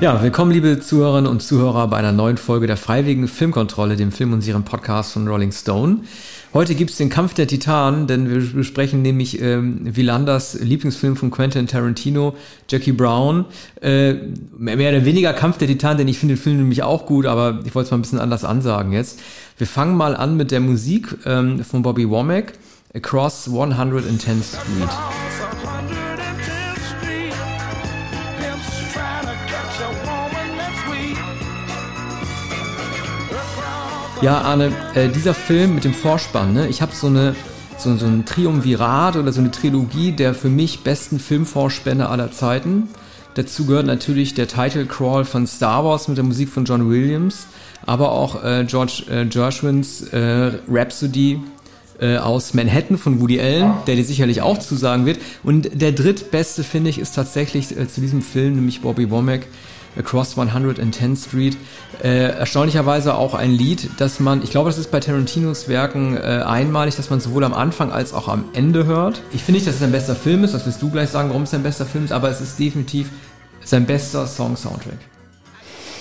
[0.00, 4.32] Ja, willkommen liebe Zuhörerinnen und Zuhörer bei einer neuen Folge der Freiwilligen Filmkontrolle, dem Film-
[4.32, 5.98] und Serien-Podcast von Rolling Stone.
[6.54, 11.66] Heute gibt's den Kampf der Titanen, denn wir besprechen nämlich ähm, Wielanders Lieblingsfilm von Quentin
[11.66, 12.34] Tarantino,
[12.66, 13.44] Jackie Brown.
[13.82, 14.14] Äh,
[14.56, 17.60] mehr oder weniger Kampf der Titanen, denn ich finde den Film nämlich auch gut, aber
[17.66, 19.20] ich wollte es mal ein bisschen anders ansagen jetzt.
[19.58, 22.54] Wir fangen mal an mit der Musik ähm, von Bobby Womack,
[22.94, 25.69] Across 110th Street.
[34.22, 36.68] Ja, Arne, äh, dieser Film mit dem Vorspann, ne?
[36.68, 37.34] ich habe so eine
[37.78, 42.88] so, so ein Triumvirat oder so eine Trilogie der für mich besten Filmvorspänne aller Zeiten.
[43.32, 47.46] Dazu gehört natürlich der Title Crawl von Star Wars mit der Musik von John Williams,
[47.86, 51.40] aber auch äh, George äh, Gershwins äh, Rhapsody
[51.98, 55.18] äh, aus Manhattan von Woody Allen, der dir sicherlich auch zusagen wird.
[55.42, 59.46] Und der drittbeste, finde ich, ist tatsächlich äh, zu diesem Film, nämlich Bobby Womack,
[59.98, 61.56] Across 110th Street.
[62.02, 66.20] Äh, erstaunlicherweise auch ein Lied, das man, ich glaube, das ist bei Tarantinos Werken äh,
[66.20, 69.22] einmalig, dass man sowohl am Anfang als auch am Ende hört.
[69.32, 71.42] Ich finde nicht, dass es ein bester Film ist, das wirst du gleich sagen, warum
[71.42, 73.10] es ein bester Film ist, aber es ist definitiv
[73.64, 74.98] sein bester Song-Soundtrack.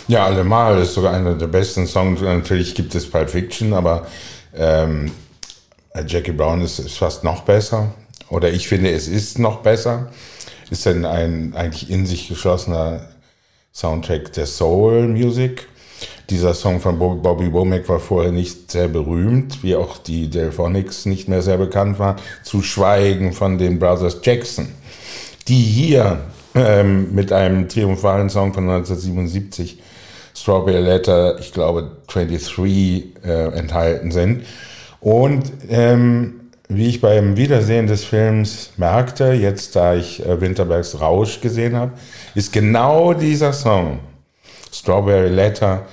[0.10, 0.82] Ja, allemal.
[0.82, 2.22] Ist sogar einer der besten Songs.
[2.22, 4.08] Natürlich gibt es Pulp Fiction, aber
[4.56, 5.12] ähm,
[6.08, 7.94] Jackie Brown ist, ist fast noch besser.
[8.30, 10.12] Oder ich finde, es ist noch besser.
[10.72, 13.02] Ist denn ein eigentlich in sich geschlossener
[13.80, 15.68] Soundtrack der Soul Music.
[16.30, 21.30] Dieser Song von Bobby Womack war vorher nicht sehr berühmt, wie auch die Delphonics nicht
[21.30, 24.68] mehr sehr bekannt waren, zu schweigen von den Brothers Jackson,
[25.48, 26.20] die hier
[26.56, 29.82] ähm, mit einem triumphalen Song von 1977,
[30.36, 34.44] Strawberry Letter, ich glaube 23, äh, enthalten sind.
[35.00, 36.39] Und ähm,
[36.72, 41.94] wie ich beim Wiedersehen des Films merkte, jetzt da ich äh, Winterbergs Rausch gesehen habe,
[42.36, 44.00] ist genau dieser Song,
[44.72, 45.88] Strawberry Letter,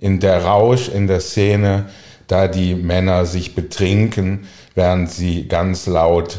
[0.00, 1.90] in der Rausch in der Szene,
[2.28, 6.38] da die Männer sich betrinken, während sie ganz laut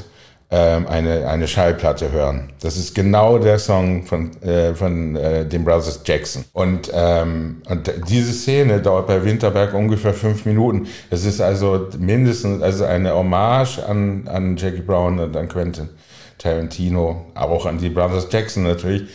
[0.56, 2.54] ähm, eine, eine Schallplatte hören.
[2.62, 6.46] Das ist genau der Song von, äh, von äh, den Brothers Jackson.
[6.54, 10.86] Und, ähm, und diese Szene dauert bei Winterberg ungefähr fünf Minuten.
[11.10, 15.90] Es ist also mindestens also eine Hommage an, an Jackie Brown und an Quentin
[16.38, 19.10] Tarantino, aber auch an die Brothers Jackson natürlich,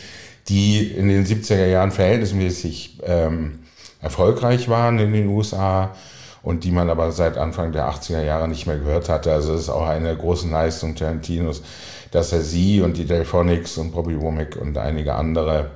[0.48, 3.60] die in den 70er Jahren verhältnismäßig ähm,
[4.03, 5.94] erfolgreich waren in den USA
[6.43, 9.32] und die man aber seit Anfang der 80er Jahre nicht mehr gehört hatte.
[9.32, 11.62] Also es ist auch eine große Leistung Tarantinos,
[12.10, 15.72] dass er sie und die Delphonics und Bobby Womack und einige andere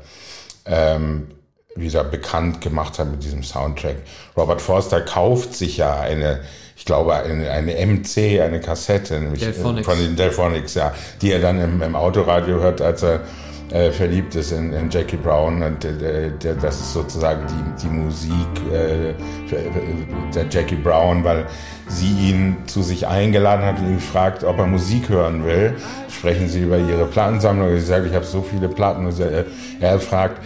[0.64, 1.28] ähm,
[1.74, 3.96] wieder bekannt gemacht hat mit diesem Soundtrack.
[4.36, 6.40] Robert Forster kauft sich ja eine,
[6.76, 11.40] ich glaube, eine, eine MC, eine Kassette, nämlich äh, von den Delphonics, ja, die er
[11.40, 13.20] dann im, im Autoradio hört, als er
[13.72, 18.46] äh, verliebt ist in, in, Jackie Brown und äh, das ist sozusagen die, die Musik
[18.70, 19.14] äh,
[20.34, 21.46] der Jackie Brown, weil
[21.88, 25.74] sie ihn zu sich eingeladen hat und ihn fragt, ob er Musik hören will.
[26.10, 27.70] Sprechen sie über ihre Plattensammlung.
[27.76, 29.08] Sie sagt, ich habe so viele Platten.
[29.18, 29.46] Er,
[29.80, 30.38] er fragt,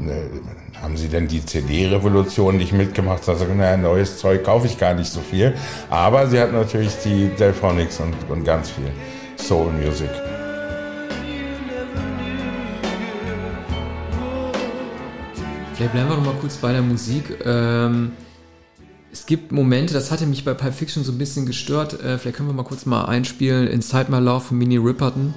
[0.00, 3.22] äh, haben Sie denn die CD-Revolution nicht mitgemacht?
[3.22, 5.54] Sagt, naja, neues Zeug kaufe ich gar nicht so viel.
[5.88, 8.90] Aber sie hat natürlich die Delphonics und, und ganz viel
[9.36, 10.10] Soul Music.
[15.82, 17.44] Vielleicht bleiben wir noch mal kurz bei der Musik.
[17.44, 18.12] Ähm,
[19.10, 21.94] es gibt Momente, das hatte mich bei Pulp Fiction so ein bisschen gestört.
[21.94, 23.66] Äh, vielleicht können wir mal kurz mal einspielen.
[23.66, 25.34] Inside My Love von Minnie Ripperton.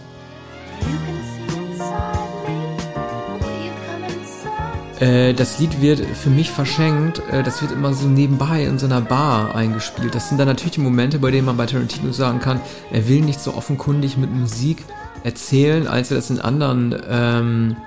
[5.00, 7.24] Äh, das Lied wird für mich verschenkt.
[7.32, 10.14] Äh, das wird immer so nebenbei in so einer Bar eingespielt.
[10.14, 13.22] Das sind dann natürlich die Momente, bei denen man bei Tarantino sagen kann, er will
[13.22, 14.86] nicht so offenkundig mit Musik
[15.24, 17.78] erzählen, als er das in anderen ähm,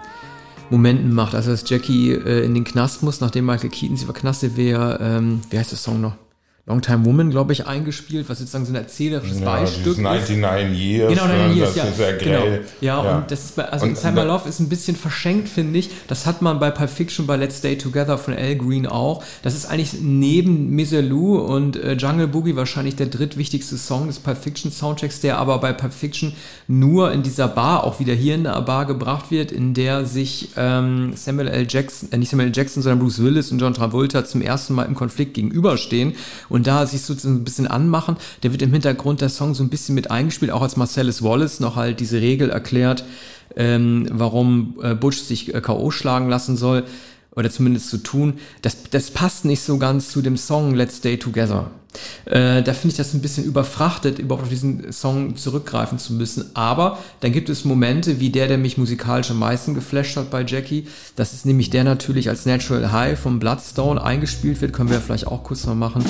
[0.71, 1.34] Momenten macht.
[1.34, 5.41] Also dass Jackie äh, in den Knast muss, nachdem Michael Keaton sie verknastet wäre, ähm,
[5.51, 6.15] wie heißt der Song noch?
[6.69, 11.09] Long Time Woman, glaube ich, eingespielt, was sozusagen so ein erzählerisches ja, Beistück 99 Years.
[11.09, 11.85] Genau, 99 Years, ja.
[11.85, 12.47] Ist ja, genau.
[12.81, 15.49] ja, ja, und das ist bei, also und, Inside My Love ist ein bisschen verschenkt,
[15.49, 15.88] finde ich.
[16.09, 19.25] Das hat man bei Pulp Fiction, bei Let's Stay Together von Al Green auch.
[19.43, 24.37] Das ist eigentlich neben Miserlou und äh, Jungle Boogie wahrscheinlich der drittwichtigste Song des Pulp
[24.37, 26.35] Fiction Soundtracks, der aber bei Pulp Fiction
[26.67, 30.50] nur in dieser Bar, auch wieder hier in der Bar gebracht wird, in der sich
[30.56, 31.67] ähm, Samuel L.
[31.67, 32.56] Jackson, äh, nicht Samuel L.
[32.56, 36.14] Jackson, sondern Bruce Willis und John Travolta zum ersten Mal im Konflikt gegenüberstehen.
[36.50, 38.16] Und und da sich so ein bisschen anmachen.
[38.43, 41.60] Der wird im Hintergrund der Song so ein bisschen mit eingespielt, auch als Marcellus Wallace
[41.60, 43.05] noch halt diese Regel erklärt,
[43.56, 45.93] ähm, warum äh, Butch sich äh, K.O.
[45.93, 46.84] schlagen lassen soll.
[47.37, 51.16] oder zumindest zu tun, das, das passt nicht so ganz zu dem Song Let's Stay
[51.16, 51.70] Together.
[52.25, 56.50] Äh, da finde ich das ein bisschen überfrachtet, überhaupt auf diesen Song zurückgreifen zu müssen.
[56.54, 60.44] Aber dann gibt es Momente wie der, der mich musikalisch am meisten geflasht hat bei
[60.44, 60.88] Jackie.
[61.14, 64.72] Das ist nämlich der natürlich als Natural High vom Bloodstone eingespielt wird.
[64.72, 66.04] Können wir vielleicht auch kurz mal machen.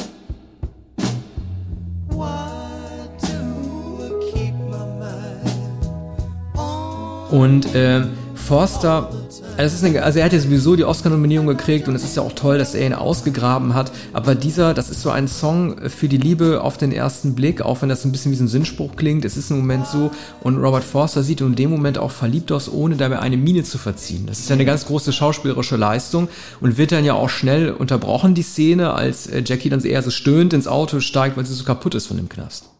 [7.30, 8.02] Und äh,
[8.34, 9.10] Forster
[9.58, 12.32] also, eine, also er hat ja sowieso die Oscar-Nominierung gekriegt und es ist ja auch
[12.32, 13.90] toll, dass er ihn ausgegraben hat.
[14.12, 17.82] Aber dieser, das ist so ein Song für die Liebe auf den ersten Blick, auch
[17.82, 19.24] wenn das ein bisschen wie so ein Sinnspruch klingt.
[19.24, 20.12] Es ist im Moment so
[20.44, 23.78] und Robert Forster sieht in dem Moment auch verliebt aus, ohne dabei eine Miene zu
[23.78, 24.26] verziehen.
[24.26, 26.28] Das ist ja eine ganz große schauspielerische Leistung
[26.60, 30.10] und wird dann ja auch schnell unterbrochen, die Szene, als äh, Jackie dann eher so
[30.10, 32.70] stöhnt ins Auto steigt, weil sie so kaputt ist von dem Knast.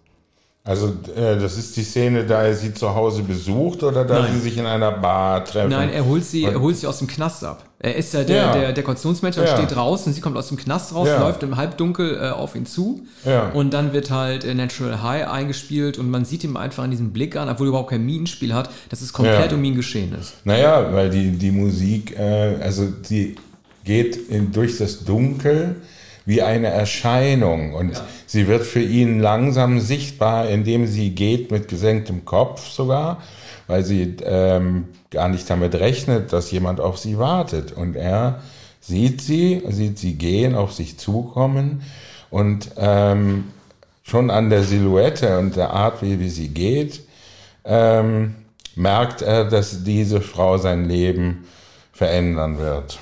[0.69, 4.35] Also äh, das ist die Szene, da er sie zu Hause besucht oder da Nein.
[4.35, 5.71] sie sich in einer Bar treffen?
[5.71, 7.65] Nein, er holt sie, er holt sie aus dem Knast ab.
[7.79, 8.53] Er ist ja der, ja.
[8.53, 9.47] der Dekorationsmensch, ja.
[9.47, 11.21] steht draußen, sie kommt aus dem Knast raus, ja.
[11.21, 13.49] läuft im Halbdunkel äh, auf ihn zu ja.
[13.49, 17.15] und dann wird halt äh, Natural High eingespielt und man sieht ihm einfach an diesem
[17.15, 20.35] Blick an, obwohl er überhaupt kein Minenspiel hat, dass es komplett um ihn geschehen ist.
[20.45, 23.37] Naja, weil die, die Musik, äh, also die
[23.85, 25.77] geht in, durch das Dunkel
[26.29, 28.05] wie eine Erscheinung und ja.
[28.27, 33.23] sie wird für ihn langsam sichtbar, indem sie geht mit gesenktem Kopf sogar,
[33.67, 38.43] weil sie ähm, gar nicht damit rechnet, dass jemand auf sie wartet und er
[38.79, 41.81] sieht sie, sieht sie gehen, auf sich zukommen
[42.29, 43.45] und ähm,
[44.03, 47.01] schon an der Silhouette und der Art, wie, wie sie geht,
[47.65, 48.35] ähm,
[48.75, 51.47] merkt er, dass diese Frau sein Leben
[51.95, 52.99] verändern wird.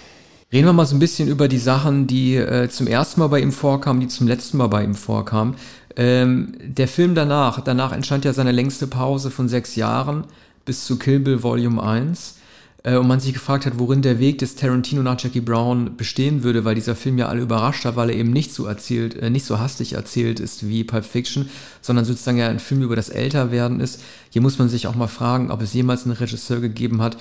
[0.52, 3.40] Reden wir mal so ein bisschen über die Sachen, die äh, zum ersten Mal bei
[3.40, 5.56] ihm vorkamen, die zum letzten Mal bei ihm vorkamen.
[5.96, 10.24] Ähm, der Film danach, danach entstand ja seine längste Pause von sechs Jahren
[10.64, 12.36] bis zu Kill Bill Volume 1.
[12.84, 16.44] Äh, und man sich gefragt hat, worin der Weg des Tarantino nach Jackie Brown bestehen
[16.44, 19.30] würde, weil dieser Film ja alle überrascht hat, weil er eben nicht so erzählt, äh,
[19.30, 21.50] nicht so hastig erzählt ist wie Pulp Fiction,
[21.82, 24.00] sondern sozusagen ja ein Film über das Älterwerden ist.
[24.30, 27.16] Hier muss man sich auch mal fragen, ob es jemals einen Regisseur gegeben hat,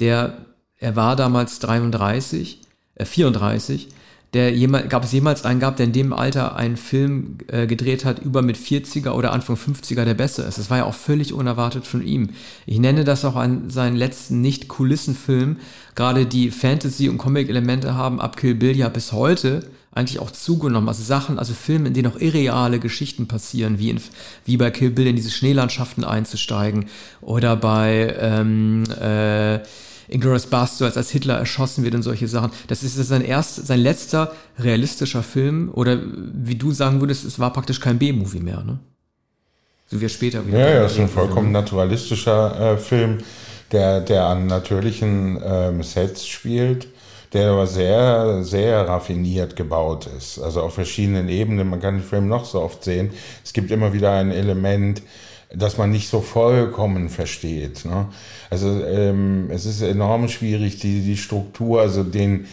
[0.00, 0.38] der
[0.78, 2.60] er war damals 33,
[2.94, 3.88] äh 34,
[4.34, 8.04] der jemals, gab es jemals einen gab, der in dem Alter einen Film äh, gedreht
[8.04, 10.58] hat, über mit 40er oder Anfang 50er, der besser ist.
[10.58, 12.30] Das war ja auch völlig unerwartet von ihm.
[12.66, 15.56] Ich nenne das auch an seinen letzten Nicht-Kulissen-Film.
[15.94, 20.88] Gerade die Fantasy- und Comic-Elemente haben ab Kill Bill ja bis heute eigentlich auch zugenommen.
[20.88, 24.00] Also Sachen, also Filme, in denen auch irreale Geschichten passieren, wie, in,
[24.44, 26.86] wie bei Kill Bill in diese Schneelandschaften einzusteigen
[27.22, 29.60] oder bei ähm, äh,
[30.08, 32.50] Inglourious Basterds, als Hitler erschossen wird und solche Sachen.
[32.66, 37.52] Das ist sein erst, sein letzter realistischer Film oder wie du sagen würdest, es war
[37.52, 38.78] praktisch kein B-Movie mehr, ne?
[39.90, 40.58] So wie er später wieder.
[40.58, 43.18] Ja, ja, es ist ein vollkommen naturalistischer äh, Film,
[43.72, 46.88] der, der an natürlichen ähm, Sets spielt,
[47.32, 50.38] der aber sehr, sehr raffiniert gebaut ist.
[50.38, 51.68] Also auf verschiedenen Ebenen.
[51.68, 53.10] Man kann den Film noch so oft sehen.
[53.42, 55.02] Es gibt immer wieder ein Element,
[55.54, 57.84] das man nicht so vollkommen versteht.
[57.84, 58.08] Ne?
[58.50, 62.46] Also ähm, es ist enorm schwierig, die, die Struktur, also den,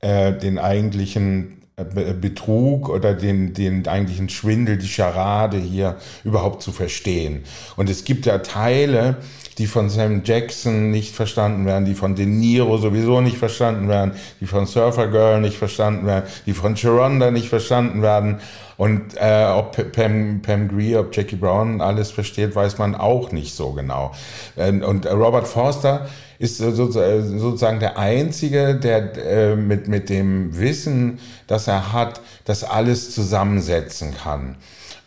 [0.00, 1.84] äh, den eigentlichen äh,
[2.14, 7.42] Betrug oder den, den eigentlichen Schwindel, die Scharade hier überhaupt zu verstehen.
[7.76, 9.16] Und es gibt ja Teile,
[9.58, 14.12] die von Sam Jackson nicht verstanden werden, die von De Niro sowieso nicht verstanden werden,
[14.40, 18.38] die von Surfer Girl nicht verstanden werden, die von Geronda nicht verstanden werden.
[18.76, 23.54] Und äh, ob Pam, Pam Greer, ob Jackie Brown alles versteht, weiß man auch nicht
[23.54, 24.12] so genau.
[24.58, 26.06] Ähm, und Robert Forster
[26.38, 33.14] ist sozusagen der Einzige, der äh, mit, mit dem Wissen, das er hat, das alles
[33.14, 34.56] zusammensetzen kann.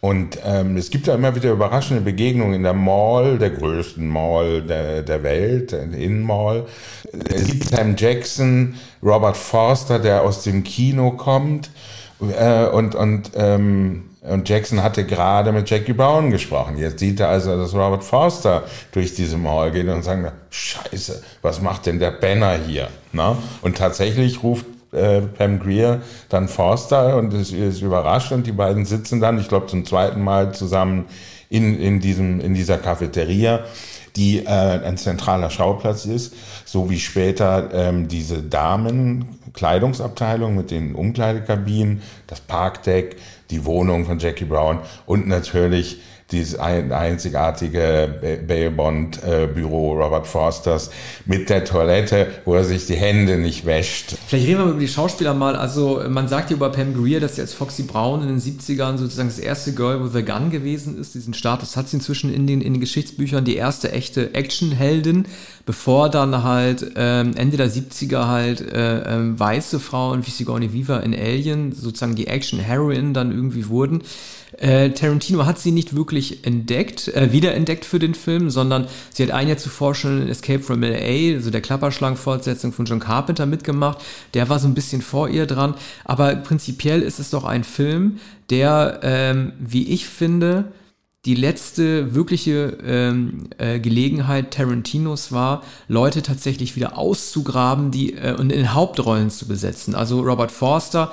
[0.02, 4.62] Und ähm, es gibt ja immer wieder überraschende Begegnungen in der Mall, der größten Mall
[4.62, 6.66] der, der Welt, der Innenmall.
[7.28, 11.70] Es gibt Sam Jackson, Robert Forster, der aus dem Kino kommt.
[12.22, 16.78] Äh, und, und, ähm, und Jackson hatte gerade mit Jackie Brown gesprochen.
[16.78, 18.64] Jetzt sieht er also, dass Robert Forster
[18.94, 22.88] durch diese Mall geht und sagt, scheiße, was macht denn der Banner hier?
[23.12, 23.38] Na?
[23.62, 28.86] Und tatsächlich ruft äh, Pam Greer dann Forster und ist, ist überrascht und die beiden
[28.86, 31.06] sitzen dann, ich glaube zum zweiten Mal zusammen
[31.50, 33.66] in, in, diesem, in dieser Cafeteria,
[34.16, 36.34] die äh, ein zentraler Schauplatz ist,
[36.66, 43.18] so wie später ähm, diese Damen-Kleidungsabteilung mit den Umkleidekabinen, das Parkdeck,
[43.50, 46.00] die Wohnung von Jackie Brown und natürlich
[46.32, 48.74] dieses ein, einzigartige Bail
[49.26, 50.92] äh, Büro Robert Forsters
[51.26, 54.16] mit der Toilette, wo er sich die Hände nicht wäscht.
[54.28, 55.56] Vielleicht reden wir über die Schauspieler mal.
[55.56, 58.98] Also man sagt ja über Pam Greer, dass sie als Foxy Brown in den 70ern
[58.98, 61.16] sozusagen das erste Girl with a Gun gewesen ist.
[61.16, 65.26] Diesen Status hat sie inzwischen in den, in den Geschichtsbüchern, die erste echte Actionheldin,
[65.66, 71.04] bevor dann halt ähm, Ende der 70er halt äh, äh, weiße Frauen wie Sigourney Weaver
[71.04, 74.04] in Alien sozusagen die Action-Heroine dann irgendwie wurden.
[74.60, 79.32] Äh, Tarantino hat sie nicht wirklich entdeckt, äh, wiederentdeckt für den Film, sondern sie hat
[79.32, 84.00] ein Jahr zuvor schon in Escape from L.A., also der Klapperschlangen-Fortsetzung von John Carpenter mitgemacht.
[84.34, 85.76] Der war so ein bisschen vor ihr dran.
[86.04, 90.74] Aber prinzipiell ist es doch ein Film, der, ähm, wie ich finde,
[91.26, 98.52] die letzte wirkliche ähm, äh, Gelegenheit Tarantinos war, Leute tatsächlich wieder auszugraben die, äh, und
[98.52, 99.96] in Hauptrollen zu besetzen.
[99.96, 101.12] Also Robert Forster,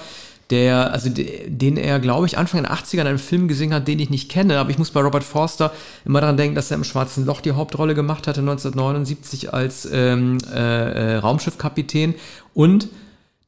[0.50, 3.99] der, also den er, glaube ich, Anfang der 80er in einem Film gesehen hat, den
[3.99, 5.73] ich nicht kenne, aber ich muss bei Robert Forster
[6.05, 10.38] immer daran denken, dass er im Schwarzen Loch die Hauptrolle gemacht hatte, 1979 als ähm,
[10.53, 12.15] äh, äh, Raumschiffkapitän
[12.55, 12.88] und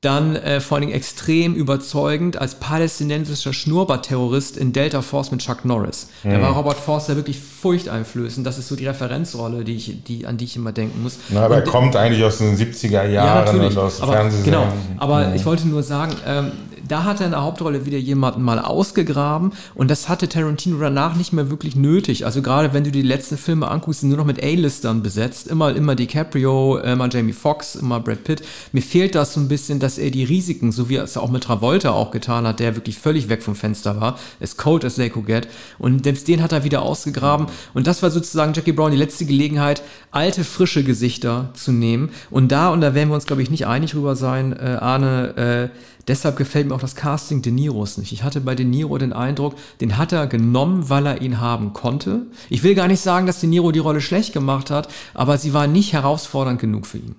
[0.00, 5.64] dann äh, vor allen Dingen extrem überzeugend als palästinensischer Schnurrbarterrorist in Delta Force mit Chuck
[5.64, 6.08] Norris.
[6.22, 6.30] Mhm.
[6.30, 8.46] Da war Robert Forster wirklich furchteinflößend.
[8.46, 11.18] Das ist so die Referenzrolle, die ich, die, an die ich immer denken muss.
[11.30, 14.72] Na, aber und, er kommt eigentlich aus den 70er Jahren ja, und aus aber, Genau,
[14.98, 15.34] aber mhm.
[15.34, 16.52] ich wollte nur sagen, ähm,
[16.88, 21.14] da hat er in der Hauptrolle wieder jemanden mal ausgegraben und das hatte Tarantino danach
[21.16, 22.24] nicht mehr wirklich nötig.
[22.24, 25.48] Also gerade wenn du die letzten Filme anguckst, sind nur noch mit A-Listern besetzt.
[25.48, 28.42] Immer, immer DiCaprio, immer Jamie Foxx, immer Brad Pitt.
[28.72, 31.30] Mir fehlt das so ein bisschen, dass er die Risiken, so wie er es auch
[31.30, 34.96] mit Travolta auch getan hat, der wirklich völlig weg vom Fenster war, as cold as
[34.96, 35.48] they could get.
[35.78, 37.46] Und selbst den hat er wieder ausgegraben.
[37.74, 42.10] Und das war sozusagen Jackie Brown die letzte Gelegenheit, alte, frische Gesichter zu nehmen.
[42.30, 45.70] Und da, und da werden wir uns, glaube ich, nicht einig drüber sein, äh, Arne,
[45.72, 48.12] äh, Deshalb gefällt mir auch das Casting De Niros nicht.
[48.12, 51.74] Ich hatte bei De Niro den Eindruck, den hat er genommen, weil er ihn haben
[51.74, 52.22] konnte.
[52.48, 55.52] Ich will gar nicht sagen, dass De Niro die Rolle schlecht gemacht hat, aber sie
[55.52, 57.14] war nicht herausfordernd genug für ihn.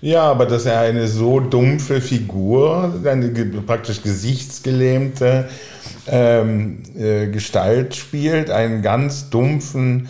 [0.00, 3.28] Ja, aber dass er eine so dumpfe Figur, eine
[3.66, 5.48] praktisch gesichtsgelähmte
[6.06, 10.08] ähm, äh, Gestalt spielt, einen ganz dumpfen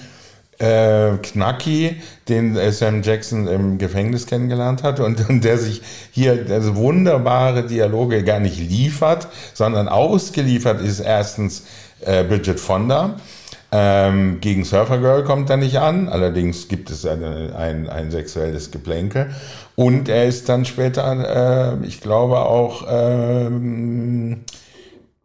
[0.61, 1.97] äh, Knacki,
[2.29, 8.23] den Sam Jackson im Gefängnis kennengelernt hat und, und der sich hier also wunderbare Dialoge
[8.23, 11.65] gar nicht liefert, sondern ausgeliefert ist erstens
[12.05, 13.17] äh, Bridget Fonda.
[13.73, 18.73] Ähm, gegen Surfer Girl kommt er nicht an, allerdings gibt es eine, ein, ein sexuelles
[18.73, 19.31] Geplänkel.
[19.77, 24.41] Und er ist dann später, äh, ich glaube auch, ähm,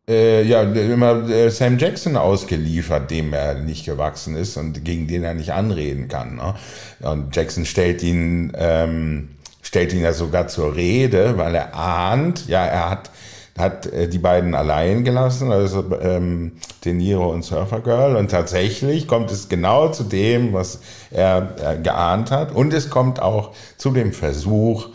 [0.07, 5.23] äh, ja, immer äh, Sam Jackson ausgeliefert, dem er nicht gewachsen ist und gegen den
[5.23, 6.35] er nicht anreden kann.
[6.35, 6.55] Ne?
[7.01, 9.29] Und Jackson stellt ihn, ähm,
[9.61, 13.09] stellt ihn ja sogar zur Rede, weil er ahnt, ja, er hat,
[13.57, 16.51] hat äh, die beiden allein gelassen, also ähm,
[16.83, 18.15] De Niro und Surfer Girl.
[18.15, 22.53] Und tatsächlich kommt es genau zu dem, was er äh, geahnt hat.
[22.53, 24.89] Und es kommt auch zu dem Versuch,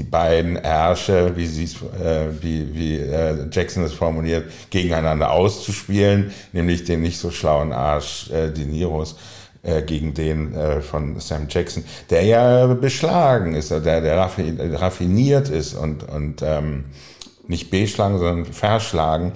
[0.00, 6.84] die beiden Ärsche, wie, sie äh, wie, wie äh, Jackson es formuliert, gegeneinander auszuspielen, nämlich
[6.84, 9.16] den nicht so schlauen Arsch äh, De Niros
[9.62, 14.16] äh, gegen den äh, von Sam Jackson, der ja beschlagen ist, der, der
[14.80, 16.86] raffiniert ist und, und ähm,
[17.46, 19.32] nicht beschlagen, sondern verschlagen.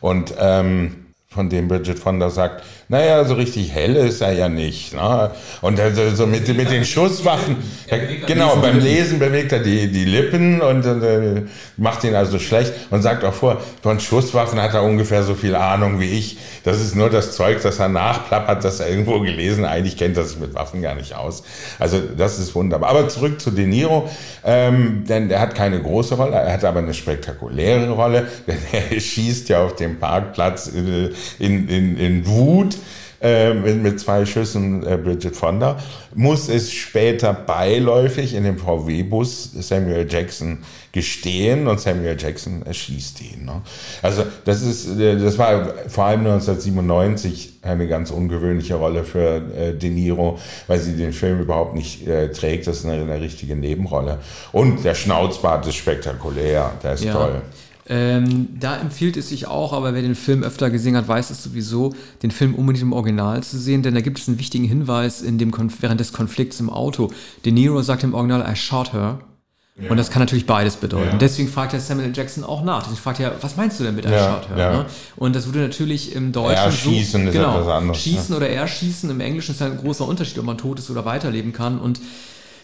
[0.00, 4.94] Und ähm, von dem Bridget Fonda sagt, naja, so richtig hell ist er ja nicht.
[4.94, 5.30] Ne?
[5.62, 7.56] Und also so mit, mit den Schusswaffen,
[7.90, 11.42] ja, genau, beim Lesen bewegt er die, die Lippen und äh,
[11.76, 15.54] macht ihn also schlecht und sagt auch vor, von Schusswaffen hat er ungefähr so viel
[15.54, 16.38] Ahnung wie ich.
[16.64, 19.64] Das ist nur das Zeug, das er nachplappert, das er irgendwo gelesen.
[19.64, 21.42] Eigentlich kennt er sich mit Waffen gar nicht aus.
[21.78, 22.90] Also das ist wunderbar.
[22.90, 24.10] Aber zurück zu De Niro,
[24.44, 29.00] ähm, denn er hat keine große Rolle, er hat aber eine spektakuläre Rolle, denn er
[29.00, 32.74] schießt ja auf dem Parkplatz in, in, in, in Wut
[33.24, 35.78] äh, mit, mit, zwei Schüssen äh, Bridget Fonda,
[36.14, 40.58] muss es später beiläufig in dem VW-Bus Samuel Jackson
[40.92, 43.46] gestehen und Samuel Jackson erschießt ihn.
[43.46, 43.62] Ne?
[44.02, 49.72] Also das ist, äh, das war vor allem 1997 eine ganz ungewöhnliche Rolle für äh,
[49.72, 52.66] De Niro, weil sie den Film überhaupt nicht äh, trägt.
[52.66, 54.18] Das ist eine, eine richtige Nebenrolle.
[54.52, 57.12] Und der Schnauzbart ist spektakulär, der ist ja.
[57.12, 57.42] toll.
[57.86, 61.42] Ähm, da empfiehlt es sich auch, aber wer den Film öfter gesehen hat, weiß es
[61.42, 65.20] sowieso, den Film unbedingt im Original zu sehen, denn da gibt es einen wichtigen Hinweis
[65.20, 67.12] in dem während des Konflikts im Auto.
[67.44, 69.20] De Niro sagt im Original, I shot her.
[69.76, 69.90] Ja.
[69.90, 71.12] Und das kann natürlich beides bedeuten.
[71.12, 71.18] Ja.
[71.18, 72.82] Deswegen fragt ja Samuel Jackson auch nach.
[72.84, 74.56] Deswegen fragt ja, was meinst du denn mit I ja, shot her?
[74.56, 74.72] Ja.
[74.78, 74.86] Ne?
[75.16, 78.00] Und das würde natürlich im Deutschen Erschießen so, ist genau, etwas anderes.
[78.00, 79.10] Schießen oder erschießen.
[79.10, 81.80] Im Englischen ist ein großer Unterschied, ob man tot ist oder weiterleben kann.
[81.80, 82.00] Und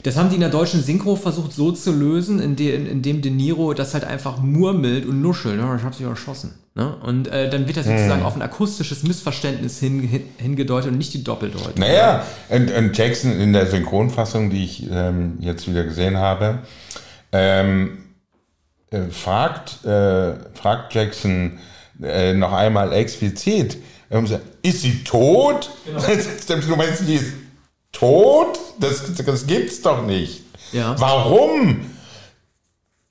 [0.03, 3.75] Das haben die in der deutschen Synchro versucht so zu lösen, indem, indem De Niro
[3.75, 5.59] das halt einfach murmelt und nuschelt.
[5.59, 6.55] Ja, ich hab sie erschossen.
[6.75, 6.97] Ne?
[7.03, 8.27] Und äh, dann wird das sozusagen hm.
[8.27, 11.75] auf ein akustisches Missverständnis hin, hin, hingedeutet und nicht die Doppeldeutung.
[11.77, 16.61] Naja, und, und Jackson in der Synchronfassung, die ich ähm, jetzt wieder gesehen habe,
[17.33, 17.99] ähm,
[18.91, 21.59] äh, fragt, äh, fragt Jackson
[22.03, 23.79] äh, noch einmal explizit,
[24.63, 25.71] ist sie tot?
[25.85, 26.01] Genau.
[26.69, 27.33] du meinst, sie ist
[28.01, 28.59] tot?
[28.81, 30.43] Das, das gibt's doch nicht.
[30.73, 30.97] Ja.
[30.99, 31.83] Warum?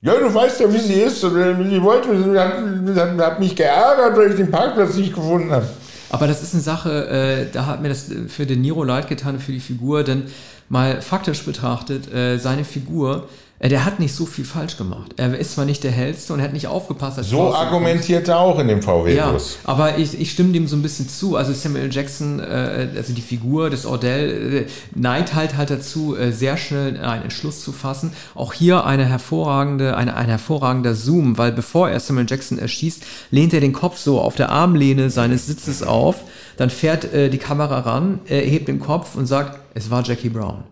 [0.02, 1.20] Ja, du weißt ja, wie sie ist.
[1.20, 5.66] Sie wollte, sie hat, hat mich geärgert, weil ich den Parkplatz nicht gefunden habe.
[6.10, 9.38] Aber das ist eine Sache, äh, da hat mir das für den Niro leid getan,
[9.38, 10.24] für die Figur, denn
[10.68, 15.12] mal faktisch betrachtet, äh, seine Figur äh, der hat nicht so viel falsch gemacht.
[15.18, 17.22] Er ist zwar nicht der hellste und er hat nicht aufgepasst.
[17.24, 19.58] So argumentiert er auch in dem VW-Bus.
[19.62, 21.36] Ja, aber ich, ich stimme dem so ein bisschen zu.
[21.36, 26.32] Also Samuel Jackson, äh, also die Figur des Ordell, äh, neigt halt halt dazu, äh,
[26.32, 28.14] sehr schnell einen Entschluss zu fassen.
[28.34, 33.52] Auch hier eine hervorragende, eine, ein hervorragender Zoom, weil bevor er Samuel Jackson erschießt, lehnt
[33.52, 36.22] er den Kopf so auf der Armlehne seines Sitzes auf.
[36.56, 40.30] Dann fährt äh, die Kamera ran, er hebt den Kopf und sagt, es war Jackie
[40.30, 40.64] Brown.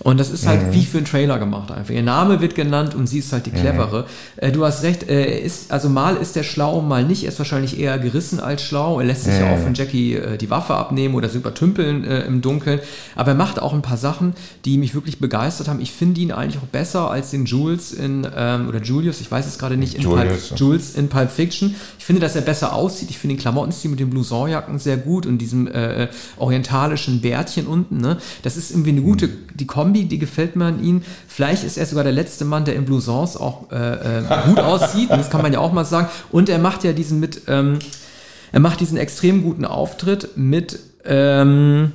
[0.00, 0.72] Und das ist halt mhm.
[0.72, 1.92] wie für einen Trailer gemacht einfach.
[1.92, 3.56] Ihr Name wird genannt und sie ist halt die mhm.
[3.56, 4.06] clevere.
[4.40, 4.52] Mhm.
[4.52, 7.24] du hast recht, äh, ist, also mal ist der schlau, mal nicht.
[7.24, 9.00] Er ist wahrscheinlich eher gerissen als schlau.
[9.00, 9.40] Er lässt sich mhm.
[9.40, 12.80] ja auch von Jackie äh, die Waffe abnehmen oder sie übertümpeln im Dunkeln.
[13.14, 15.80] Aber er macht auch ein paar Sachen, die mich wirklich begeistert haben.
[15.80, 19.46] Ich finde ihn eigentlich auch besser als den Jules in, ähm, oder Julius, ich weiß
[19.46, 20.48] es gerade nicht, in Julius.
[20.48, 21.74] Pulp, Jules in Pulp Fiction.
[21.98, 23.10] Ich finde, dass er besser aussieht.
[23.10, 27.98] Ich finde den Klamottenstil mit den Blouson-Jacken sehr gut und diesem äh, orientalischen Bärtchen unten.
[27.98, 28.18] Ne?
[28.42, 31.02] Das ist irgendwie eine gute, die Kombi, die gefällt mir an ihm.
[31.28, 35.10] Vielleicht ist er sogar der letzte Mann, der in Blousons auch äh, äh, gut aussieht.
[35.10, 36.08] das kann man ja auch mal sagen.
[36.30, 37.78] Und er macht ja diesen mit, ähm,
[38.52, 41.92] er macht diesen extrem guten Auftritt mit, ähm,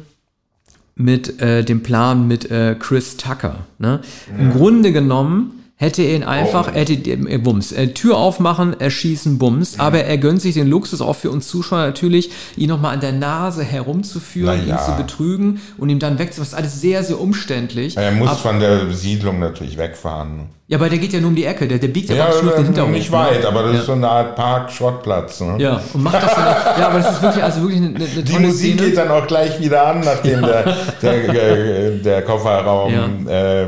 [0.96, 3.60] mit äh, dem Plan mit äh, Chris Tucker.
[3.80, 4.02] Ne?
[4.38, 6.76] Im Grunde genommen hätte ihn einfach, oh.
[6.76, 9.82] hätte äh, Bums, äh, Tür aufmachen, erschießen, Bums, mhm.
[9.82, 13.14] aber er gönnt sich den Luxus auch für uns Zuschauer natürlich, ihn nochmal an der
[13.14, 14.76] Nase herumzuführen, ja.
[14.76, 16.42] ihn zu betrügen und ihm dann wegzufahren.
[16.42, 17.98] Das ist alles sehr, sehr umständlich.
[17.98, 20.50] Er muss aber, von der Siedlung natürlich wegfahren.
[20.68, 22.52] Ja, aber der geht ja nur um die Ecke, der, der biegt ja, ja praktisch
[22.52, 22.92] den Hinterhof.
[22.92, 23.18] Nicht ne?
[23.18, 23.80] weit, aber das ja.
[23.80, 25.42] ist so eine Art Park-Schrottplatz.
[25.42, 25.56] Ne?
[25.58, 26.46] Ja, und macht das dann,
[26.80, 28.88] ja, aber das ist wirklich, also wirklich eine, eine tolle Die Musik Szene.
[28.88, 30.64] geht dann auch gleich wieder an, nachdem ja.
[31.02, 33.66] der, der, der Kofferraum äh,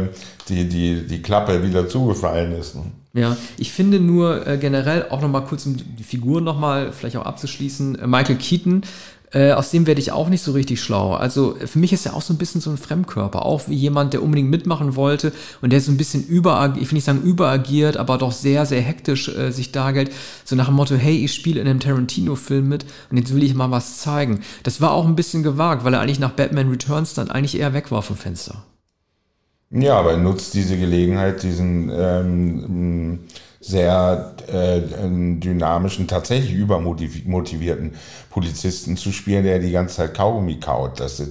[0.50, 2.76] die, die, die Klappe wieder zugefallen ist.
[2.76, 2.84] Ne?
[3.14, 7.26] Ja, ich finde nur äh, generell auch nochmal kurz, um die Figur nochmal vielleicht auch
[7.26, 8.82] abzuschließen, äh, Michael Keaton,
[9.34, 11.14] äh, aus dem werde ich auch nicht so richtig schlau.
[11.14, 14.14] Also für mich ist er auch so ein bisschen so ein Fremdkörper, auch wie jemand,
[14.14, 17.98] der unbedingt mitmachen wollte und der so ein bisschen überagiert, ich will nicht sagen überagiert,
[17.98, 20.12] aber doch sehr, sehr hektisch äh, sich dargeht,
[20.44, 23.56] so nach dem Motto, hey, ich spiele in einem Tarantino-Film mit und jetzt will ich
[23.56, 24.42] mal was zeigen.
[24.64, 27.74] Das war auch ein bisschen gewagt, weil er eigentlich nach Batman Returns dann eigentlich eher
[27.74, 28.64] weg war vom Fenster.
[29.76, 33.20] Ja, aber er nutzt diese Gelegenheit, diesen ähm,
[33.60, 34.82] sehr äh,
[35.40, 37.94] dynamischen, tatsächlich übermotivierten
[38.30, 41.00] Polizisten zu spielen, der die ganze Zeit Kaugummi kaut.
[41.00, 41.24] Das,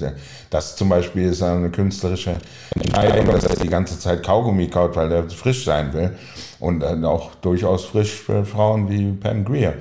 [0.50, 2.37] das zum Beispiel ist eine künstlerische
[2.74, 6.16] Entscheidung, dass er die ganze Zeit Kaugummi kaut, weil er frisch sein will.
[6.59, 9.74] Und dann auch durchaus frisch für Frauen wie Pam Greer,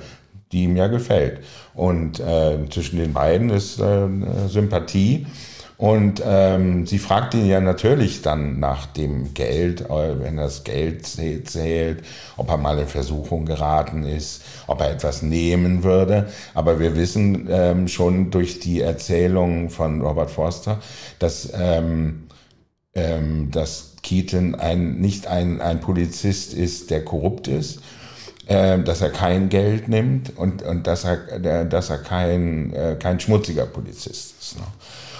[0.52, 1.40] die ihm ja gefällt.
[1.74, 4.06] Und äh, zwischen den beiden ist äh,
[4.46, 5.26] Sympathie.
[5.82, 11.04] Und ähm, sie fragt ihn ja natürlich dann nach dem Geld, äh, wenn das Geld
[11.04, 12.04] zählt,
[12.36, 16.28] ob er mal in Versuchung geraten ist, ob er etwas nehmen würde.
[16.54, 20.78] Aber wir wissen ähm, schon durch die Erzählung von Robert Forster,
[21.18, 22.28] dass, ähm,
[22.94, 27.80] ähm, dass Keaton ein, nicht ein, ein Polizist ist, der korrupt ist,
[28.46, 33.18] äh, dass er kein Geld nimmt und, und dass er, dass er kein, äh, kein
[33.18, 34.58] schmutziger Polizist ist.
[34.58, 34.64] Ne?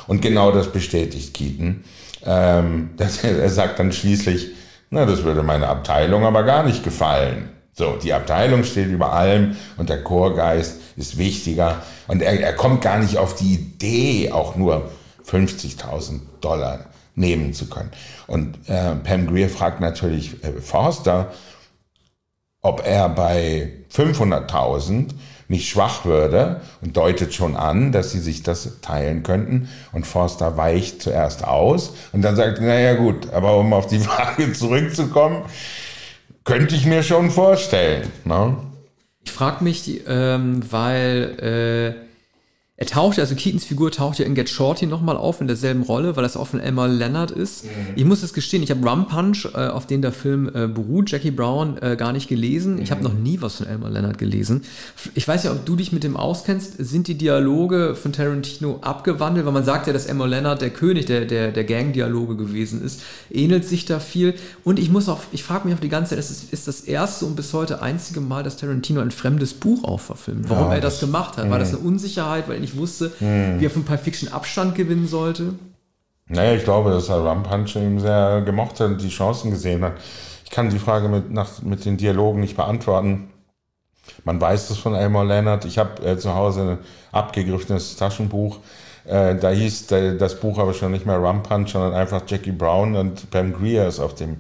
[0.07, 1.85] Und genau das bestätigt Keaton.
[2.25, 4.51] Ähm, das, er sagt dann schließlich,
[4.91, 7.49] na, das würde meine Abteilung aber gar nicht gefallen.
[7.75, 11.83] So, die Abteilung steht über allem und der Chorgeist ist wichtiger.
[12.07, 14.91] Und er, er kommt gar nicht auf die Idee, auch nur
[15.27, 17.91] 50.000 Dollar nehmen zu können.
[18.27, 21.33] Und äh, Pam Greer fragt natürlich äh, Forster,
[22.61, 25.11] ob er bei 500.000
[25.53, 29.69] nicht schwach würde und deutet schon an, dass sie sich das teilen könnten.
[29.93, 34.53] Und Forster weicht zuerst aus und dann sagt, naja gut, aber um auf die Frage
[34.53, 35.43] zurückzukommen,
[36.45, 38.11] könnte ich mir schon vorstellen.
[38.25, 38.57] Ne?
[39.25, 42.12] Ich frage mich, ähm, weil äh,
[42.83, 46.17] er taucht, also Keatons Figur taucht ja in Get Shorty nochmal auf in derselben Rolle,
[46.17, 47.65] weil das auch von Elmer Leonard ist.
[47.65, 47.71] Mhm.
[47.95, 51.09] Ich muss es gestehen, ich habe Rum Punch, äh, auf den der Film äh, beruht,
[51.09, 52.75] Jackie Brown, äh, gar nicht gelesen.
[52.75, 52.83] Mhm.
[52.83, 54.63] Ich habe noch nie was von Elmer Leonard gelesen.
[55.15, 56.75] Ich weiß ja, ob du dich mit dem auskennst.
[56.79, 59.47] Sind die Dialoge von Tarantino abgewandelt?
[59.47, 63.03] Weil man sagt ja, dass Elmer Leonard der König der, der, der Gang-Dialoge gewesen ist.
[63.31, 64.35] Ähnelt sich da viel.
[64.65, 66.81] Und ich muss auch, ich frage mich auf die ganze Zeit, es ist, ist das
[66.81, 70.51] erste und bis heute einzige Mal, dass Tarantino ein fremdes Buch auch verfilmt.
[70.51, 71.49] Warum ja, er das, das gemacht hat?
[71.49, 73.61] War das eine Unsicherheit, weil er nicht wusste, hm.
[73.61, 75.55] wie er von Pulp Fiction Abstand gewinnen sollte?
[76.29, 79.85] Naja, ich glaube, dass er Rum Punch ihm sehr gemocht hat und die Chancen gesehen
[79.85, 79.95] hat.
[80.45, 83.29] Ich kann die Frage mit, nach, mit den Dialogen nicht beantworten.
[84.25, 85.65] Man weiß das von Elmore Leonard.
[85.65, 86.79] Ich habe äh, zu Hause ein
[87.13, 88.59] abgegriffenes Taschenbuch.
[89.05, 92.53] Äh, da hieß der, das Buch aber schon nicht mehr Rum Punch, sondern einfach Jackie
[92.53, 94.37] Brown und Pam Greer ist auf dem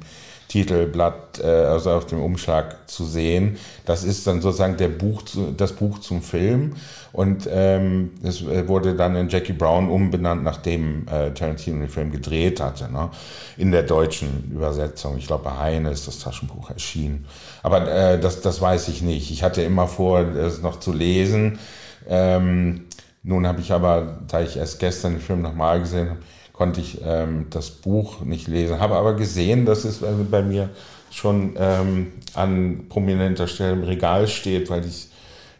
[0.52, 3.56] Titelblatt, äh, also auf dem Umschlag zu sehen.
[3.86, 5.22] Das ist dann sozusagen der Buch,
[5.56, 6.74] das Buch zum Film.
[7.14, 12.12] Und ähm, es äh, wurde dann in Jackie Brown umbenannt, nachdem äh, Tarantino den Film
[12.12, 12.92] gedreht hatte.
[12.92, 13.08] Ne?
[13.56, 15.16] In der deutschen Übersetzung.
[15.16, 17.24] Ich glaube, bei Heine ist das Taschenbuch erschienen.
[17.62, 19.30] Aber äh, das, das weiß ich nicht.
[19.30, 21.58] Ich hatte immer vor, es noch zu lesen.
[22.06, 22.88] Ähm,
[23.22, 26.20] nun habe ich aber, da ich erst gestern den Film nochmal gesehen habe,
[26.62, 30.70] konnte ich ähm, das Buch nicht lesen, habe aber gesehen, dass es also bei mir
[31.10, 35.08] schon ähm, an prominenter Stelle im Regal steht, weil ich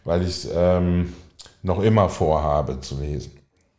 [0.04, 1.12] weil ich ähm,
[1.62, 3.32] noch immer vorhabe zu lesen.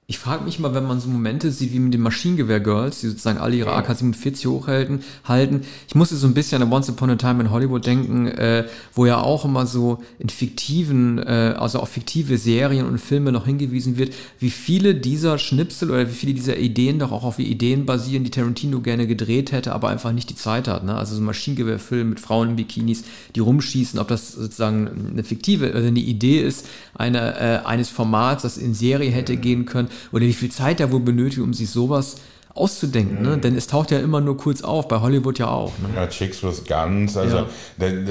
[0.05, 3.39] Ich frage mich mal, wenn man so Momente sieht wie mit den Maschinengewehr-Girls, die sozusagen
[3.39, 5.61] alle ihre AK-47 hochhalten, halten.
[5.87, 9.05] Ich musste so ein bisschen an Once Upon a Time in Hollywood denken, äh, wo
[9.05, 13.97] ja auch immer so in fiktiven, äh, also auf fiktive Serien und Filme noch hingewiesen
[13.97, 18.25] wird, wie viele dieser Schnipsel oder wie viele dieser Ideen doch auch auf Ideen basieren,
[18.25, 20.83] die Tarantino gerne gedreht hätte, aber einfach nicht die Zeit hat.
[20.83, 20.95] Ne?
[20.95, 25.73] Also so ein Maschinengewehrfilm mit Frauen in Bikinis, die rumschießen, ob das sozusagen eine fiktive,
[25.73, 30.21] also eine Idee ist, eine, äh, eines Formats, das in Serie hätte gehen können oder
[30.21, 32.15] wie viel Zeit er wohl benötigt, um sich sowas
[32.55, 33.21] auszudenken, ne?
[33.21, 33.35] mhm.
[33.35, 33.37] ne?
[33.39, 35.71] Denn es taucht ja immer nur kurz auf, bei Hollywood ja auch.
[35.79, 35.89] Ne?
[35.95, 37.45] Ja, Chicks with Guns, also ja.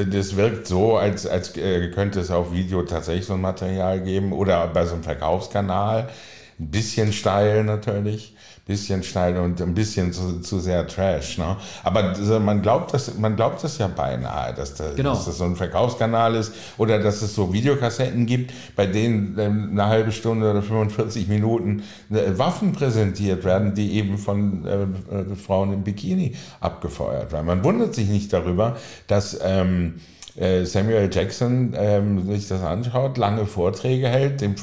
[0.05, 4.33] das wirkt so, als, als äh, könnte es auf Video tatsächlich so ein Material geben
[4.33, 6.09] oder bei so einem Verkaufskanal.
[6.59, 8.35] Ein bisschen steil natürlich
[8.65, 11.37] bisschen steil und ein bisschen zu, zu sehr Trash.
[11.39, 11.57] Ne?
[11.83, 15.15] Aber man glaubt das, man glaubt das ja beinahe, dass, da, genau.
[15.15, 19.69] dass das so ein Verkaufskanal ist oder dass es so Videokassetten gibt, bei denen ähm,
[19.73, 25.35] eine halbe Stunde oder 45 Minuten äh, Waffen präsentiert werden, die eben von äh, äh,
[25.35, 27.47] Frauen im Bikini abgefeuert werden.
[27.47, 28.77] Man wundert sich nicht darüber,
[29.09, 30.01] dass ähm, äh,
[30.35, 34.55] Samuel Jackson ähm, sich das anschaut, lange Vorträge hält, dem,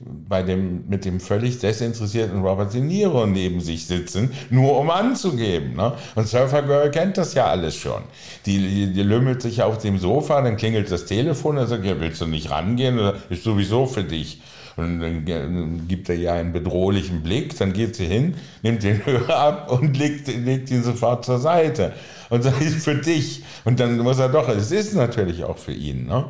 [0.00, 5.74] bei dem, mit dem völlig desinteressierten Robert De Niro neben sich sitzen, nur um anzugeben.
[5.76, 5.92] Ne?
[6.14, 8.02] Und Surfer Girl kennt das ja alles schon.
[8.46, 12.00] Die, die, die lümmelt sich auf dem Sofa, dann klingelt das Telefon, er sagt, ja,
[12.00, 12.98] willst du nicht rangehen?
[13.28, 14.40] Ist sowieso für dich.
[14.76, 19.36] Und dann gibt er ihr einen bedrohlichen Blick, dann geht sie hin, nimmt den Hörer
[19.36, 21.92] ab und legt, legt ihn sofort zur Seite
[22.30, 23.44] und sagt, ist für dich.
[23.64, 26.06] Und dann muss er doch, es ist natürlich auch für ihn.
[26.06, 26.24] Ne?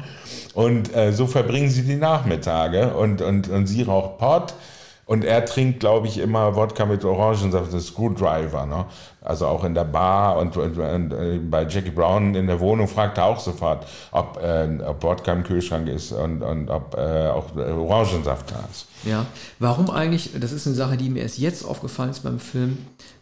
[0.54, 4.54] Und äh, so verbringen sie die Nachmittage und, und, und sie raucht Pott.
[5.04, 8.66] Und er trinkt, glaube ich, immer Wodka mit Orangensaft, das Screwdriver.
[8.66, 8.86] Ne?
[9.20, 12.86] Also auch in der Bar und, und, und, äh, bei Jackie Brown in der Wohnung
[12.86, 17.28] fragt er auch sofort, ob, äh, ob Wodka im Kühlschrank ist und, und ob äh,
[17.28, 18.86] auch Orangensaft da ist.
[19.04, 19.26] Ja,
[19.58, 22.78] warum eigentlich, das ist eine Sache, die mir erst jetzt aufgefallen ist beim Film,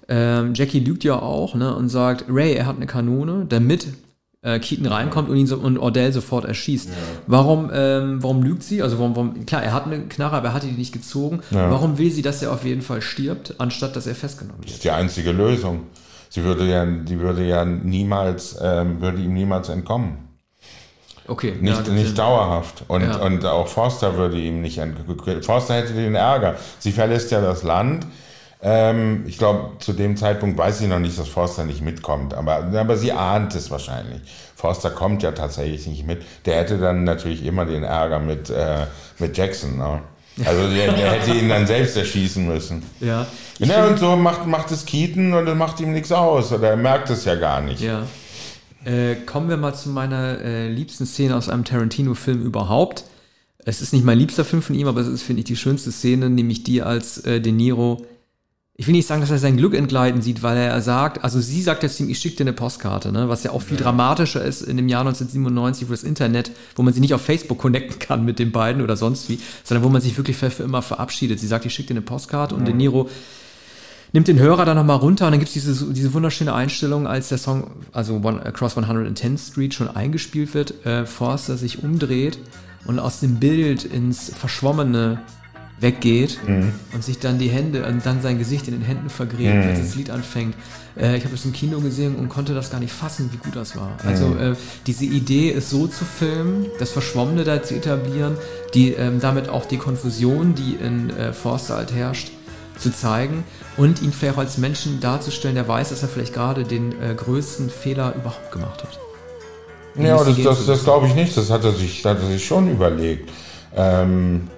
[0.08, 3.86] ähm, Jackie lügt ja auch ne, und sagt, Ray, er hat eine Kanone, damit
[4.42, 6.88] äh, Keaton reinkommt und ihn so, und Ordell sofort erschießt.
[6.88, 6.94] Ja.
[7.26, 8.82] Warum, ähm, warum lügt sie?
[8.82, 11.40] Also warum, warum, klar, er hat eine Knarre, aber er hat die nicht gezogen.
[11.50, 11.70] Ja.
[11.70, 14.68] Warum will sie, dass er auf jeden Fall stirbt, anstatt dass er festgenommen wird?
[14.68, 15.84] Das ist die einzige Lösung.
[16.30, 20.28] Sie würde ja, die würde ja niemals, ähm, würde ihm niemals entkommen.
[21.26, 21.54] Okay.
[21.60, 22.84] Nicht, ja, nicht dauerhaft.
[22.88, 25.42] Und, und auch Forster würde ihm nicht entkommen.
[25.42, 26.56] Forster hätte den Ärger.
[26.78, 28.06] Sie verlässt ja das Land
[28.62, 32.64] ähm, ich glaube, zu dem Zeitpunkt weiß sie noch nicht, dass Forster nicht mitkommt, aber,
[32.74, 34.20] aber sie ahnt es wahrscheinlich.
[34.54, 36.22] Forster kommt ja tatsächlich nicht mit.
[36.44, 38.86] Der hätte dann natürlich immer den Ärger mit, äh,
[39.18, 39.78] mit Jackson.
[39.78, 40.02] Ne?
[40.44, 42.82] Also der, der, hätte ihn dann selbst erschießen müssen.
[43.00, 43.26] Ja.
[43.58, 46.52] ja und so macht, macht es Keaton und es macht ihm nichts aus.
[46.52, 47.80] Oder er merkt es ja gar nicht.
[47.80, 48.02] Ja.
[48.84, 53.04] Äh, kommen wir mal zu meiner äh, liebsten Szene aus einem Tarantino-Film überhaupt.
[53.64, 55.92] Es ist nicht mein liebster Film von ihm, aber es ist, finde ich, die schönste
[55.92, 58.04] Szene, nämlich die, als äh, De Niro
[58.80, 61.60] ich will nicht sagen, dass er sein Glück entgleiten sieht, weil er sagt, also sie
[61.60, 63.28] sagt jetzt ihm, ich schicke dir eine Postkarte, ne?
[63.28, 63.82] was ja auch viel ja.
[63.82, 67.58] dramatischer ist in dem Jahr 1997, wo das Internet, wo man sie nicht auf Facebook
[67.58, 70.62] connecten kann mit den beiden oder sonst wie, sondern wo man sich wirklich für, für
[70.62, 71.38] immer verabschiedet.
[71.38, 72.60] Sie sagt, ich schicke dir eine Postkarte mhm.
[72.60, 73.10] und De Niro
[74.14, 77.28] nimmt den Hörer dann nochmal runter und dann gibt es diese, diese wunderschöne Einstellung, als
[77.28, 82.38] der Song, also One, Across 110th Street schon eingespielt wird, äh, Forster sich umdreht
[82.86, 85.20] und aus dem Bild ins Verschwommene
[85.80, 86.72] weggeht mhm.
[86.92, 89.70] und sich dann die Hände und dann sein Gesicht in den Händen vergräbt, mhm.
[89.70, 90.54] als das Lied anfängt.
[90.98, 93.56] Äh, ich habe es im Kino gesehen und konnte das gar nicht fassen, wie gut
[93.56, 93.96] das war.
[94.04, 94.52] Also mhm.
[94.52, 98.36] äh, diese Idee, es so zu filmen, das Verschwommene da zu etablieren,
[98.74, 102.30] die ähm, damit auch die Konfusion, die in äh, Forster halt herrscht,
[102.78, 103.44] zu zeigen
[103.76, 107.14] und ihn vielleicht auch als Menschen darzustellen, der weiß, dass er vielleicht gerade den äh,
[107.14, 108.98] größten Fehler überhaupt gemacht hat.
[109.96, 111.36] Ja, das, das, das glaube ich nicht.
[111.36, 113.28] Das hat er sich, hat er sich schon überlegt.
[113.76, 114.48] Ähm,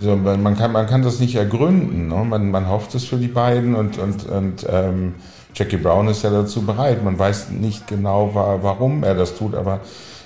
[0.00, 2.08] so, man, kann, man kann das nicht ergründen.
[2.08, 2.24] Ne?
[2.24, 5.14] Man, man hofft es für die beiden und, und, und ähm,
[5.54, 7.04] Jackie Brown ist ja dazu bereit.
[7.04, 9.80] Man weiß nicht genau, warum er das tut, aber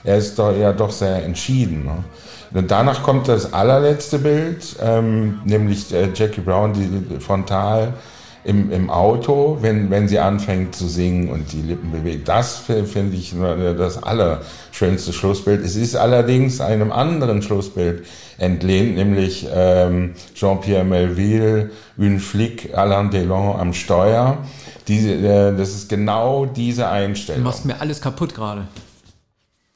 [0.04, 1.84] er ist doch eher doch sehr entschieden.
[1.84, 2.04] Ne?
[2.60, 7.94] Und danach kommt das allerletzte Bild, ähm, nämlich äh, Jackie Brown, die frontal
[8.44, 12.28] im, im Auto, wenn, wenn sie anfängt zu singen und die Lippen bewegt.
[12.28, 15.64] Das finde ich das allerschönste Schlussbild.
[15.64, 18.04] Es ist allerdings einem anderen Schlussbild
[18.38, 24.38] entlehnt, nämlich ähm, Jean-Pierre Melville, Une Flick, Alain Delon am Steuer.
[24.88, 27.42] Diese, äh, das ist genau diese Einstellung.
[27.42, 28.66] Du machst mir alles kaputt gerade.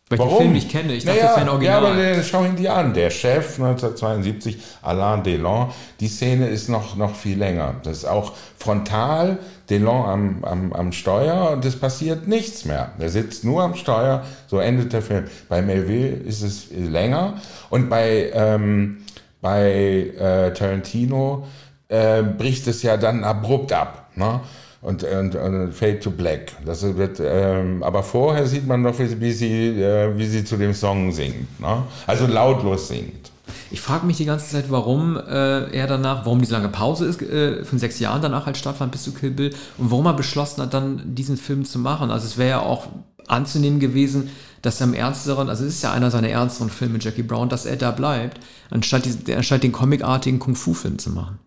[0.08, 0.30] Weil Warum?
[0.30, 0.92] ich den Film nicht kenne.
[0.94, 1.82] Ich dachte, naja, das wäre ein Original.
[1.82, 2.94] Ja, aber der, schau ihn dir an.
[2.94, 5.70] Der Chef 1972, Alain Delon.
[6.00, 7.74] Die Szene ist noch, noch viel länger.
[7.82, 9.38] Das ist auch frontal.
[9.68, 12.92] Delon am, am, am Steuer und es passiert nichts mehr.
[12.98, 14.24] Er sitzt nur am Steuer.
[14.46, 15.24] So endet der Film.
[15.48, 17.34] Bei Melville ist es länger.
[17.68, 18.98] Und bei, ähm,
[19.42, 21.46] bei äh, Tarantino
[21.88, 24.10] äh, bricht es ja dann abrupt ab.
[24.14, 24.40] Ne?
[24.80, 26.52] Und, und, und Fade to Black.
[26.64, 30.72] Das wird, ähm, aber vorher sieht man noch, wie, sie, äh, wie sie zu dem
[30.74, 31.60] Song singt.
[31.60, 31.82] Ne?
[32.06, 33.32] Also lautlos singt.
[33.70, 37.20] Ich frage mich die ganze Zeit, warum äh, er danach, warum diese lange Pause ist,
[37.22, 40.62] äh, von sechs Jahren danach halt stattfand bis zu Kill Bill und warum er beschlossen
[40.62, 42.10] hat, dann diesen Film zu machen.
[42.10, 42.88] Also es wäre ja auch
[43.26, 44.30] anzunehmen gewesen,
[44.62, 47.66] dass er im ernsteren, also es ist ja einer seiner ernsteren Filme, Jackie Brown, dass
[47.66, 51.38] er da bleibt, anstatt, die, anstatt den comicartigen Kung-Fu-Film zu machen.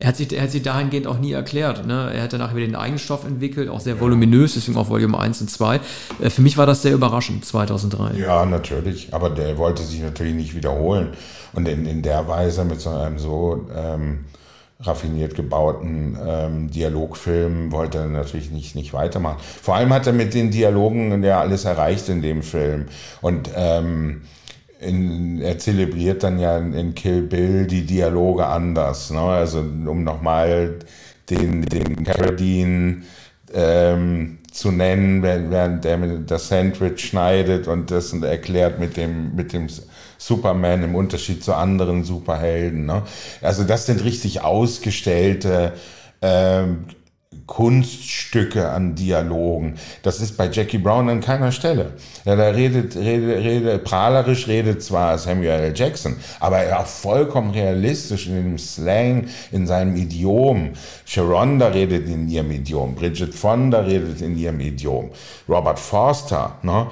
[0.00, 1.84] Er hat, sich, er hat sich dahingehend auch nie erklärt.
[1.84, 2.12] Ne?
[2.14, 5.50] Er hat danach wieder den Eigenstoff entwickelt, auch sehr voluminös, deswegen auch Volume 1 und
[5.50, 5.80] 2.
[6.20, 8.16] Äh, für mich war das sehr überraschend, 2003.
[8.16, 9.12] Ja, natürlich.
[9.12, 11.14] Aber der wollte sich natürlich nicht wiederholen.
[11.52, 14.26] Und in, in der Weise mit so einem so ähm,
[14.80, 19.38] raffiniert gebauten ähm, Dialogfilm wollte er natürlich nicht, nicht weitermachen.
[19.40, 22.86] Vor allem hat er mit den Dialogen ja alles erreicht in dem Film.
[23.20, 24.22] Und ähm,
[24.80, 29.10] in, er zelebriert dann ja in Kill Bill die Dialoge anders.
[29.10, 29.20] Ne?
[29.20, 30.78] Also um nochmal
[31.30, 33.02] den, den Carradine
[33.52, 39.68] ähm, zu nennen, während der das Sandwich schneidet und das erklärt mit dem, mit dem
[40.16, 42.86] Superman im Unterschied zu anderen Superhelden.
[42.86, 43.02] Ne?
[43.40, 45.74] Also das sind richtig ausgestellte
[46.20, 46.86] ähm,
[47.48, 49.74] Kunststücke an Dialogen.
[50.02, 51.94] Das ist bei Jackie Brown an keiner Stelle.
[52.24, 55.72] Ja, da redet, redet, redet, prahlerisch redet zwar Samuel L.
[55.74, 60.74] Jackson, aber er auch vollkommen realistisch in dem Slang, in seinem Idiom.
[61.04, 65.10] Sharonda redet in ihrem Idiom, Bridget Fonda redet in ihrem Idiom,
[65.48, 66.86] Robert Forster, ne?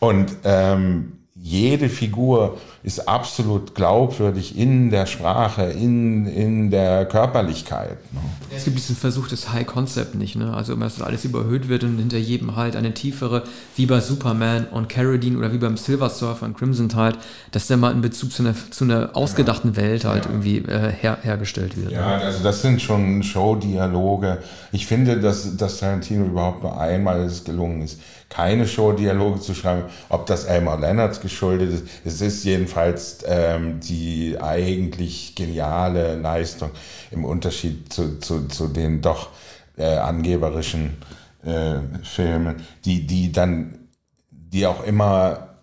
[0.00, 7.98] Und ähm, jede Figur ist absolut glaubwürdig in der Sprache, in, in der Körperlichkeit.
[8.12, 8.20] Ne?
[8.54, 10.52] Es gibt diesen Versuch des High Concept nicht, ne?
[10.52, 13.44] Also immer, dass alles überhöht wird und hinter jedem halt eine tiefere,
[13.76, 17.16] wie bei Superman und Carradine oder wie beim Silver Surfer und Crimson Tide,
[17.52, 19.76] dass der mal in Bezug zu einer, zu einer ausgedachten.
[19.76, 20.30] Welt halt ja.
[20.30, 21.92] irgendwie äh, her, hergestellt wird.
[21.92, 24.38] Ja, also das sind schon Showdialoge.
[24.72, 29.84] Ich finde, dass, dass Tarantino überhaupt nur einmal es gelungen ist keine Show-Dialoge zu schreiben.
[30.08, 36.70] Ob das Elmer Leonard geschuldet ist, es ist jedenfalls ähm, die eigentlich geniale Leistung
[37.10, 39.30] im Unterschied zu, zu, zu den doch
[39.76, 40.96] äh, angeberischen
[41.44, 43.88] äh, Filmen, die, die dann,
[44.30, 45.56] die auch immer,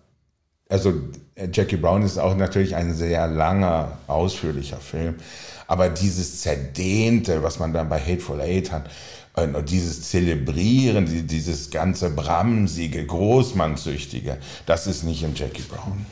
[0.68, 0.92] also
[1.52, 5.14] Jackie Brown ist auch natürlich ein sehr langer, ausführlicher Film,
[5.68, 8.90] aber dieses Zerdehnte, was man dann bei Hateful Eight hat,
[9.46, 16.06] dieses Zelebrieren, dieses ganze Bramsige, Großmannsüchtige, das ist nicht in Jackie Brown.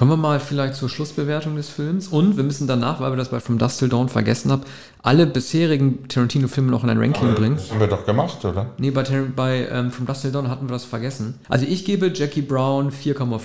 [0.00, 2.08] Kommen wir mal vielleicht zur Schlussbewertung des Films.
[2.08, 4.62] Und wir müssen danach, weil wir das bei From Dust Till Dawn vergessen haben,
[5.02, 7.56] alle bisherigen Tarantino-Filme noch in ein Ranking Aber bringen.
[7.56, 8.70] Das haben wir doch gemacht, oder?
[8.78, 11.38] Nee, bei, bei ähm, From Dust Till Dawn hatten wir das vergessen.
[11.50, 13.40] Also ich gebe Jackie Brown 4,5.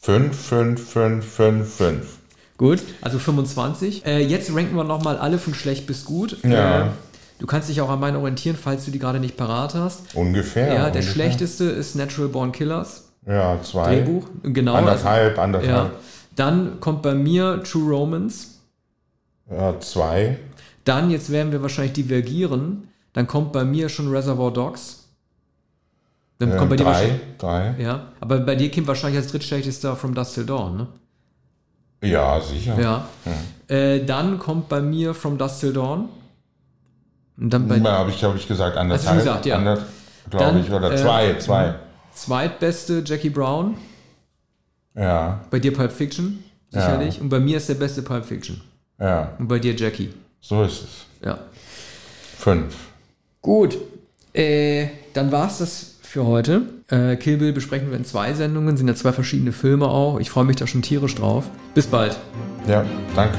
[0.00, 2.18] 5, 5, 5, 5, 5.
[2.56, 4.06] Gut, also 25.
[4.06, 6.38] Äh, jetzt ranken wir nochmal alle von schlecht bis gut.
[6.44, 6.86] Ja.
[6.86, 6.90] Äh,
[7.40, 10.14] du kannst dich auch an meinen orientieren, falls du die gerade nicht parat hast.
[10.14, 10.68] Ungefähr.
[10.68, 11.02] Ja, der ungefähr.
[11.02, 13.08] schlechteste ist Natural Born Killers.
[13.26, 13.96] Ja, zwei.
[13.96, 14.74] Drehbuch, genau.
[14.74, 15.92] Anderthalb, also, anderthalb.
[15.92, 15.98] Ja.
[16.36, 18.60] Dann kommt bei mir True Romance.
[19.50, 20.38] Ja, zwei.
[20.84, 25.08] Dann, jetzt werden wir wahrscheinlich divergieren, dann kommt bei mir schon Reservoir Dogs.
[26.38, 27.74] Dann äh, kommt bei drei, dir drei.
[27.78, 30.86] Ja, aber bei dir kommt wahrscheinlich als drittschlechtester From Dust Till Dawn, ne?
[32.04, 32.80] Ja, sicher.
[32.80, 33.08] Ja.
[33.68, 36.08] Äh, dann kommt bei mir From Dust Till Dawn.
[37.36, 39.18] Und dann bei habe ich, hab ich gesagt, anderthalb.
[39.18, 39.58] gesagt, ja.
[39.58, 39.84] Glaube
[40.30, 40.70] Dann, ich.
[40.70, 41.74] Oder äh, zwei, zwei.
[42.14, 43.76] zweitbeste Jackie Brown.
[44.94, 47.20] Ja, Bei dir Pulp Fiction, sicherlich.
[47.20, 48.60] Und bei mir ist der beste Pulp Fiction.
[49.00, 49.32] ja.
[49.38, 50.14] Und bei dir Jackie.
[50.40, 50.88] So ist es.
[51.24, 51.38] Ja.
[52.38, 52.76] Fünf.
[53.42, 53.76] Gut.
[54.32, 56.62] Äh, dann war's das für heute.
[56.88, 58.76] Äh, Kill Bill besprechen wir in zwei Sendungen.
[58.76, 60.20] Sind ja zwei verschiedene Filme auch.
[60.20, 61.50] Ich freue mich da schon tierisch drauf.
[61.74, 62.18] Bis bald.
[62.66, 63.38] Ja, danke.